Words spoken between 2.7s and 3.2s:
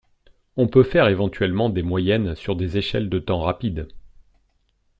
échelles de